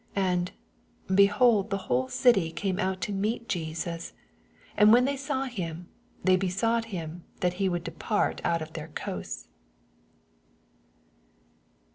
84 0.15 0.23
And, 0.31 0.51
behold 1.13 1.69
the 1.69 1.77
whole 1.85 2.09
city 2.09 2.51
came 2.51 2.79
out 2.79 3.01
to 3.01 3.11
meet 3.11 3.47
Jesus: 3.47 4.13
and 4.75 4.91
when 4.91 5.05
they 5.05 5.15
saw 5.15 5.43
him 5.43 5.89
they 6.23 6.35
besought 6.35 6.85
him 6.85 7.23
that 7.41 7.53
he 7.61 7.69
would 7.69 7.83
depart 7.83 8.41
out 8.43 8.63
of 8.63 8.73
their 8.73 8.87
coasts. 8.87 9.47